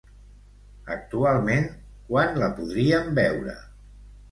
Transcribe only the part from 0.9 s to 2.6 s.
Actualment, quan la